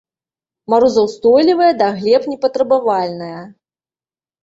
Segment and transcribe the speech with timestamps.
[0.73, 3.41] Марозаўстойлівая, да глеб не патрабавальная.